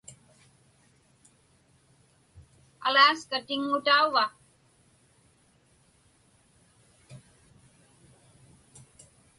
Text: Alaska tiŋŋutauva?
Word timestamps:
Alaska 2.87 3.37
tiŋŋutauva? 3.47 4.25